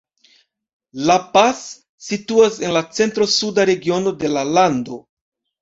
La 1.09 1.17
Paz 1.35 1.59
situas 2.07 2.57
en 2.69 2.73
la 2.79 2.83
centro-suda 3.01 3.69
regiono 3.73 4.19
de 4.25 4.33
la 4.39 4.49
lando. 4.59 5.03